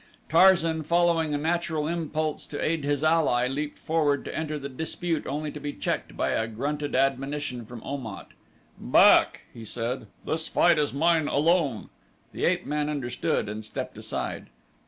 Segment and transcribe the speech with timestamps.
[0.29, 5.27] Tarzan, following a natural impulse to aid his ally, leaped forward to enter the dispute
[5.27, 8.29] only to be checked by a grunted admonition from Om at.
[8.79, 10.07] "Back!" he said.
[10.25, 11.89] "This fight is mine, alone."
[12.31, 14.47] The ape man understood and stepped aside.